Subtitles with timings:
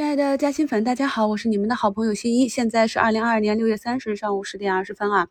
[0.00, 2.48] 亲爱的嘉兴粉，大家好，我是你们的好朋友新一。
[2.48, 5.28] 现在是二零二二年六月三十日上午十点二十分啊。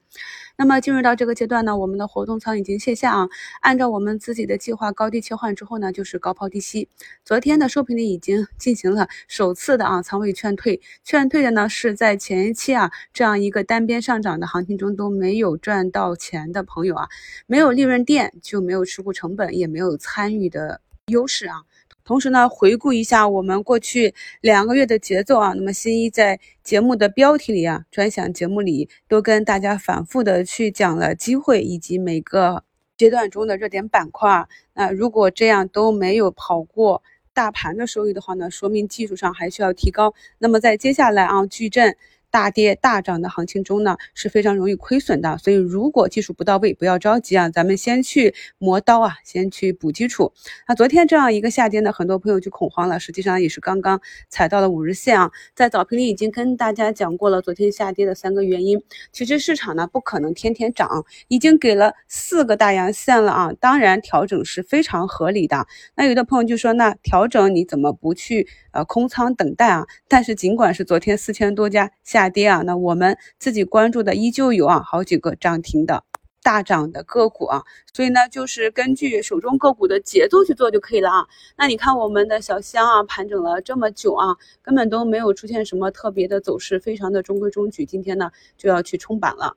[0.57, 3.27] 那么进入到这个阶段呢，我们的活动仓已经卸下啊。
[3.61, 6.87] 按照我们自己的计划高低切换之后呢，就是高抛低吸。
[7.25, 17.09] 昨天的收评里已经进行了首次的啊仓位劝退，劝退的呢是在前一期啊这样一个单边上涨的行情中都没有赚到钱的朋友啊，
[17.47, 21.63] 没有利润垫就没有持股成本，也没有参与的优势啊。
[22.05, 32.63] 同时呢，回顾一下我们过去两个月的节奏啊，那么新一在节目的标题里啊，专享节目里都跟大家反复的去讲了机会以及每个
[32.97, 34.47] 阶段中的热点板块。
[34.73, 40.15] 那如果这样都没有跑过大盘的收益的话呢，说明技术上还需要提高。
[40.39, 41.95] 那么在接下来啊，矩阵。
[42.31, 45.37] 大跌大涨的行情中呢，是非常容易亏损的。
[45.39, 50.31] 所以如果技术不到位，不要着急啊，咱们先去磨刀啊，先去补基础。
[50.67, 55.31] 那昨天这样一个下跌呢，很多朋友就恐慌了，实际上也是刚刚踩到了五日线啊。
[55.55, 58.83] 在早评里已经跟大家讲过了，昨天下跌的三个原因。
[59.11, 63.51] 其实市场呢不可能天天涨，已经给了四个大阳线了啊。
[63.59, 65.65] 当然调整是非常合理的。
[65.95, 69.87] 那有的朋友就说，那调整你怎么不去呃空仓等待啊？
[70.07, 72.18] 但是尽管是昨天四千多家下。
[72.19, 76.03] 下跌啊，那我们自己关注的依旧有啊好几个涨停的
[76.43, 81.25] 大涨的个股啊，所以呢，就是根据手中个股的节奏去做就可以了啊。
[81.57, 87.85] 那你看我们的小香啊，盘整了这么久啊，根本都没有出现什么特别的走势，非常的中规中矩。
[87.85, 89.55] 今天呢就要去冲板了，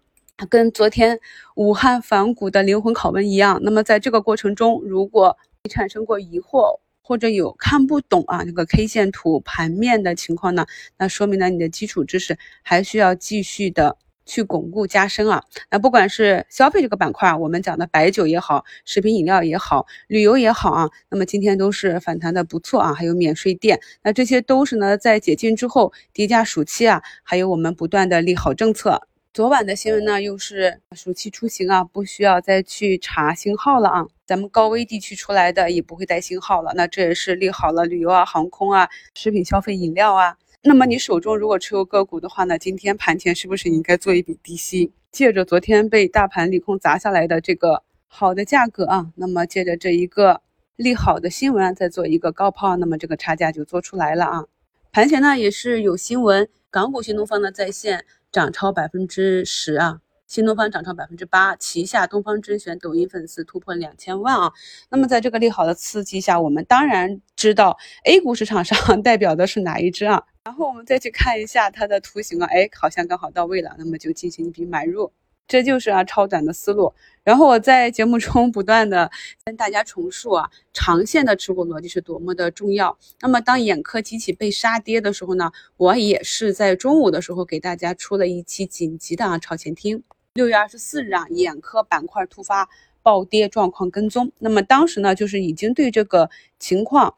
[0.48, 1.18] 跟昨天
[1.56, 3.58] 武汉反股的灵魂拷问一样。
[3.64, 10.64] 那么在这个过程中，如果你产生过疑惑，或者有看不懂啊这个 K 线图盘面的情况呢，
[10.96, 15.42] 那说明呢你的基础知识还需要继续的去巩固加深啊。
[15.70, 22.94] 那不管是消费这个板块，我们讲的白酒也好，食品饮料也好，旅游也好啊，那么今天都是反弹的不错啊。
[22.94, 29.08] 还有免税店，那这些都是呢在解禁之后叠加暑期啊，还有我们不断的利好政策。
[29.34, 34.06] 昨晚的新闻呢，又是暑期出行啊，不需要再去查星号了啊。
[34.26, 40.36] 咱们高危地区出来的也不会带星号了，那这也是利好了旅游啊、航空啊、食品消费、饮料啊。
[40.64, 50.42] 那么你手中如果持有个股的话呢，今天盘前是不是应该做一笔低吸，借着昨天被大盘利空砸下来的这个好的价格啊，那么借着这一个
[50.76, 54.44] 利好的新闻啊再做一个高抛，那么这个差价就做出来了啊。
[54.92, 58.04] 盘前呢也是有新闻，港股新东方呢在线。
[58.32, 60.00] 涨超百分之十啊！
[60.26, 64.50] 新东方涨超百分之八，旗下东方甄选抖音粉丝突破两千万啊！
[64.88, 70.24] 那么在这个利好的刺激下，我们当然知道 A 股市场上 代表的是哪一只啊？
[70.44, 75.12] 然后我们再去看一下它的图形啊，哎，好像刚好到位了，那么就进行一笔买入。
[75.52, 79.10] 这就是啊超短的思路，然后我在节目中不断的
[79.44, 82.96] 跟大家重述啊，长线的持股逻辑是多么的重要。
[83.20, 90.02] 那么当眼科机器被杀跌的时候呢，我也是在中午的时候给大家出了一期紧急的啊超前听。
[90.32, 92.66] 六月二十四日啊，眼科板块突发
[93.02, 97.14] 暴跌状况跟踪，那么当时呢就是已经对这个情况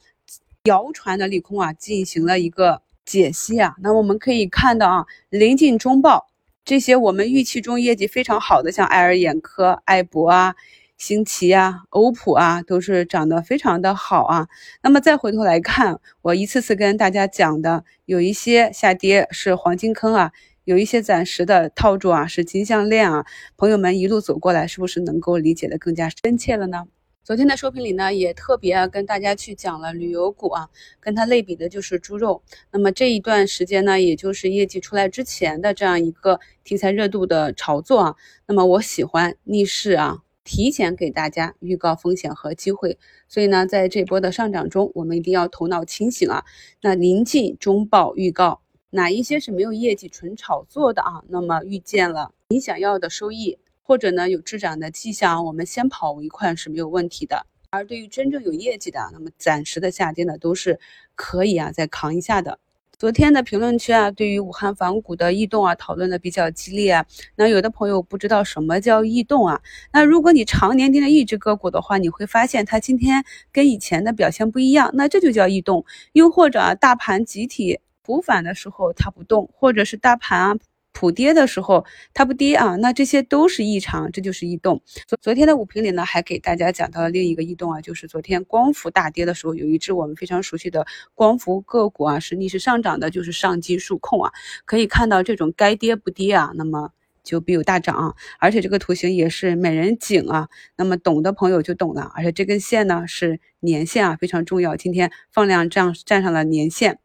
[0.64, 3.76] 谣传的利空啊进行了一个解析啊。
[3.80, 6.26] 那我们可以看到啊，临近中报。
[6.64, 10.54] 这些我们预期中业绩非常好的，像爱尔眼科、爱博啊、
[10.96, 14.48] 星奇啊、欧普啊，都是涨得非常的好啊。
[14.82, 20.32] 那么再回头来看，我一次次跟大家讲的，有一些下跌是黄金坑啊，
[20.64, 23.26] 有一些暂时的套住啊是金项链啊。
[23.58, 26.84] 朋友们一路走过来，是不是能够理解的更加深切了呢？
[27.24, 30.68] 昨天的收评里呢，也特别啊跟大家去讲了旅游股啊，
[31.00, 32.42] 跟它类比的就是猪肉。
[32.70, 38.16] 那么这一段时间呢，也就是业绩出来之前的这样一个题材热度的炒作啊。
[38.46, 42.98] 那么我喜欢逆势啊，提前给大家预告风险和机会。
[43.26, 46.44] 所以呢，在这波的上涨中，我们一定要头脑清醒啊。
[46.82, 51.22] 那临近中报预告，哪一些是没有业绩纯炒作的啊？
[51.28, 53.56] 那么预见了你想要的收益。
[53.84, 57.46] 或者呢有滞涨的迹象，我们先跑为快是没有问题的。
[57.70, 60.80] 而对于真正有业绩的，那么暂时的下跌呢都是
[61.14, 62.58] 可以啊再扛一下的。
[62.96, 67.04] 昨天的评论区啊，对于武汉反股的异动啊讨论的比较激烈啊。
[67.34, 69.60] 那有的朋友不知道什么叫异动啊？
[69.92, 75.84] 那如果你常年盯着一只个股的话，你会发现它今天跟以前的表现不一样，那这就叫异动。
[76.12, 80.56] 又或者啊，大盘集体补反的时候它不动，或者是大盘啊。
[80.94, 84.80] 普跌的时候它不跌啊，那这些都是异常，这就是异动。
[85.08, 94.32] 昨昨天的五评里呢，还给大家讲到了另一个异动啊，就是昨天光伏大跌的时候，有一只我们非常熟悉的光伏个股啊，是逆势上涨的，就是上机数控啊。
[94.64, 96.92] 可以看到这种该跌不跌啊，那么
[97.24, 102.12] 就必有大涨啊，而且这个图形也是美人颈啊，那么懂的朋友就懂了。
[102.14, 107.00] 而且这根线呢是年线啊，非常重要，今天放量这样站上了年线。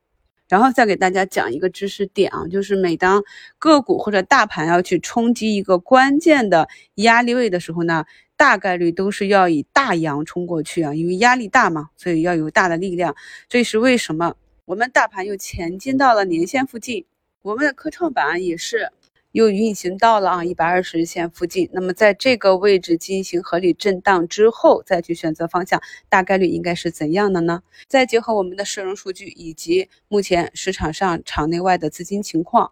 [0.49, 3.23] 然后再给大家讲一个知识点啊，就是每当
[3.57, 8.03] 个股或者大盘要去冲击一个关键的压力位的时候呢，
[8.35, 13.15] 大概率都是要以大阳冲过去啊，因为压力大嘛，所以要有大的力量。
[13.47, 14.35] 这是为什么？
[14.65, 17.05] 我们大盘又前进到了年线附近，
[17.43, 18.91] 我们的科创板也是。
[19.31, 27.61] 又运行到了啊一百二十日线附近，那么在这个位置进行合理震荡之后，再去选择方向，大概率应该是怎样的呢？
[27.87, 32.71] 再结合我们的社融数据以及目前市场上场内外的资金情况，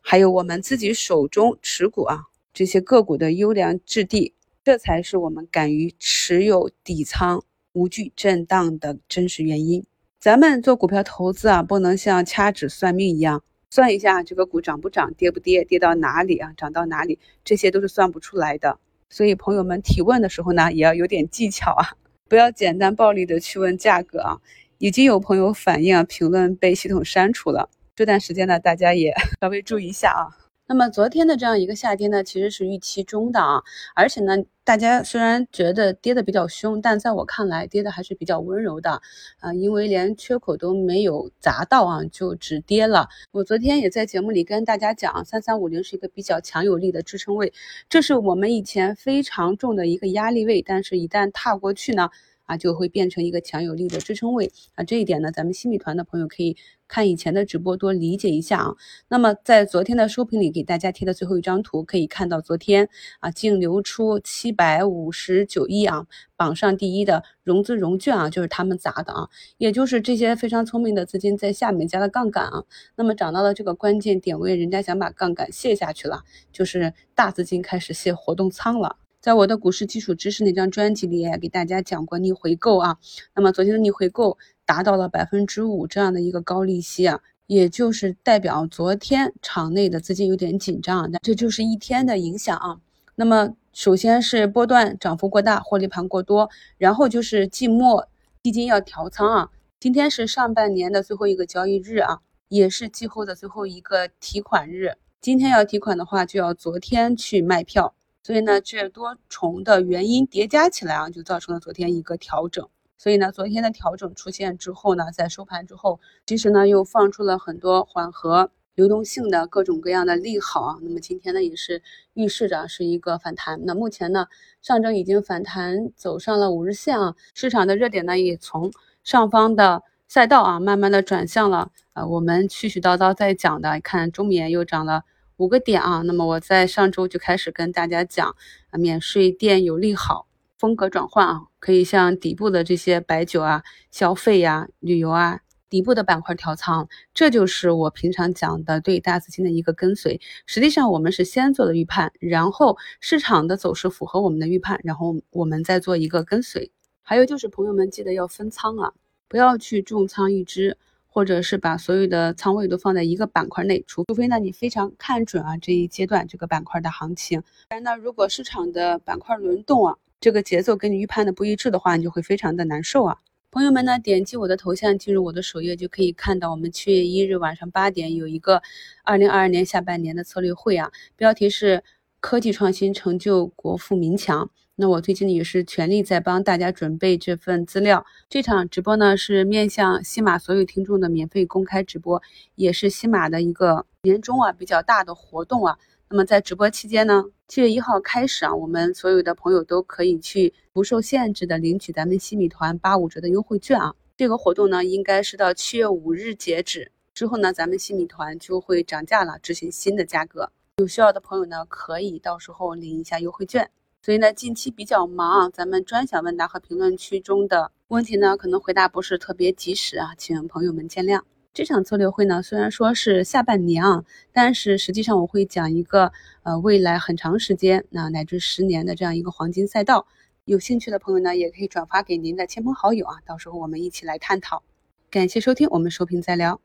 [0.00, 4.32] 还有我们自己手中持股啊这些个股的优良质地，
[4.64, 7.44] 这才是我们敢于持有底仓、
[7.74, 9.84] 无惧震荡的真实原因。
[10.18, 13.44] 咱们做股票投资啊，不能像掐指算命一样。
[13.70, 16.52] 算一下这个股涨不涨，跌不跌，跌到哪里啊？
[16.56, 17.18] 涨到哪里？
[17.44, 18.78] 这些都是算不出来的。
[19.10, 21.96] 所以朋友们提问的时候呢，也要有点技巧啊，
[22.28, 24.38] 不要简单暴力的去问价格啊。
[24.78, 27.68] 已经有朋友反映啊，评论被系统删除了。
[27.96, 30.47] 这段时间呢，大家也 稍微注意一下啊。
[30.68, 33.62] 那么昨天的这样一个下跌呢，其实是预期中的啊，
[33.94, 39.00] 而且呢，大家虽然觉得跌的比较凶，但在我看来跌的还是比较温柔的
[39.40, 43.08] 啊，因为连缺口都没有砸到啊，就止跌了。
[43.30, 47.54] 我昨天也在节目里跟大家讲，三三五零是一个比较强有力的支撑位，
[47.88, 52.10] 这是我们以前非常重的一个压力位，但是一旦踏过去呢。
[52.48, 56.56] 啊，就会变成一个强有力的支撑位啊，这一点呢，咱们新米团的朋友可以
[56.88, 58.74] 看以前的直播多理解一下啊。
[59.08, 62.88] 那么在昨天的收评里给大家贴的最后一张图，可以看到昨天
[63.20, 66.06] 啊净流出七百五十九亿啊，
[66.36, 69.28] 榜上第一的融资融券啊，就是他们砸的啊，
[69.58, 72.64] 也就是这些非常聪明的资金在下面加了杠杆啊。
[72.96, 78.96] 那么涨到了这个关键点位，人家想把杠杆卸下去了，就是大资金开始卸活动仓了。
[79.20, 82.98] 在我的股市基础知识那张专辑里，也给大家讲过逆回购啊。
[83.34, 92.80] 那么昨天的逆回购达到了百分之五这样的一个高利息啊，也就是代表昨天场内的资金有点紧张，那这就是一天的影响啊。
[93.16, 98.08] 那么首先是波段涨幅过大，获利盘过多，然后就是季末
[98.44, 99.50] 基金要调仓啊。
[99.80, 104.92] 今天是上半年的最后一个交易日啊，也是季后的最后一个提款日。
[105.20, 107.94] 今天要提款的话，就要昨天去卖票。
[108.28, 112.68] 所以呢，这多重的原因叠加起来啊，就造成了昨天一个调整。
[112.98, 120.76] 所以呢，昨天的调整出现之后呢，在收盘之后，其实呢又放出了很多缓和流动性的各种各样的利好啊。
[120.82, 121.80] 那么今天呢，也是
[122.12, 123.64] 预示着是一个反弹。
[123.64, 124.26] 那目前呢，
[124.60, 128.70] 上证已经反弹走上了五日线啊，市场的热点呢也从
[129.04, 135.04] 上方的赛道啊，慢慢的转向了呃我们絮絮叨叨在讲的，看中棉又涨了。
[135.38, 138.34] 五个点啊，那么我在上周就开始跟大家讲
[138.70, 140.26] 啊，免税店有利好，
[140.58, 143.62] 风格转换啊，可以像底部的这些白酒啊、
[143.92, 150.20] 消费呀、旅游啊，底部的板块调仓，这就是我平常讲的对大资金的一个跟随。
[150.44, 156.72] 实际上我们是先做的预判，然后市场的走势符合我们的预判，然后我们再做一个跟随。
[157.02, 158.92] 还有就是朋友们记得要分仓啊，
[159.28, 160.76] 不要去重仓一只。
[161.18, 173.16] 或者是把所有的仓位都放在一个板块内，除除非呢你非常看准啊这一阶段这个板块的行情，不然呢如果市场的板块轮动啊，这个节奏跟你预判的不一致的话，你就会非常的难受啊。
[173.50, 178.62] 朋友们呢点击我的头像进入我的首页，就可以看到我们七月一日晚上八点有一个
[179.02, 181.82] 二零二二年下半年的策略会啊，标题是
[182.20, 184.48] 科技创新成就国富民强。
[184.80, 188.06] 那我最近也是全力在帮大家准备这份资料。
[188.28, 192.22] 这场直播呢是面向西马所有听众的免费公开直播，
[192.54, 195.76] 也是西马的一个年终啊比较大的活动啊。
[196.08, 203.92] 那么在直播期间呢，七月一号开始啊，我们所有的朋友都可以去不受限制的领取咱们西米团八五折的优惠券啊。
[204.16, 210.52] 这个活动呢应该是到七月五日截止，之后呢咱们西米团就会涨价了，执行新的价格。
[210.76, 213.68] 有需要的朋友呢可以到时候领一下优惠券。
[214.08, 221.20] 所以呢，近期比较忙，咱们专享问答和评论区中的问题呢，可能回答不是特别及时啊，请朋友们见谅。
[221.52, 226.10] 这场策略会呢，虽然说是下半年啊，但是实际上我会讲一个
[226.42, 230.06] 呃未来很长时间，那乃至十年的这样一个黄金赛道。
[230.46, 234.62] 有兴趣的朋友呢，也可以转发给您的亲朋好友啊，到时候我们一起来探讨。
[235.10, 236.58] 感谢收听，我们收评再聊。